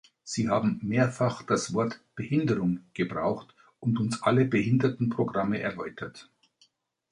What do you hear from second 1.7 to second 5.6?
Wort "Behinderung" gebraucht und uns alle Behindertenprogramme